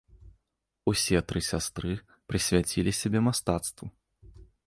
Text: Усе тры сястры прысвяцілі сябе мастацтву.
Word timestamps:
Усе 0.91 1.19
тры 1.31 1.39
сястры 1.49 1.91
прысвяцілі 2.33 2.91
сябе 3.03 3.19
мастацтву. 3.29 3.85